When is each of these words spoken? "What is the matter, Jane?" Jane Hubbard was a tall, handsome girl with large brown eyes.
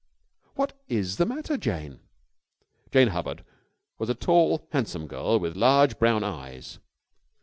"What 0.55 0.73
is 0.87 1.17
the 1.17 1.27
matter, 1.27 1.57
Jane?" 1.57 1.99
Jane 2.89 3.09
Hubbard 3.09 3.45
was 3.99 4.09
a 4.09 4.15
tall, 4.15 4.67
handsome 4.71 5.05
girl 5.05 5.37
with 5.39 5.55
large 5.55 5.99
brown 5.99 6.23
eyes. 6.23 6.79